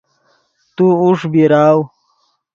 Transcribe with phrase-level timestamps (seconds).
[0.75, 1.77] تو اوݰ بیراؤ